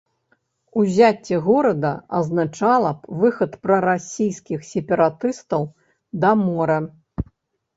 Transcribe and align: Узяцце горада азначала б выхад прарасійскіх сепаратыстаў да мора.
Узяцце 0.83 1.35
горада 1.47 1.91
азначала 2.19 2.93
б 3.01 3.19
выхад 3.25 3.51
прарасійскіх 3.67 4.59
сепаратыстаў 4.71 5.61
да 6.25 6.31
мора. 6.45 6.79